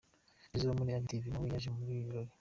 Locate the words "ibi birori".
1.93-2.31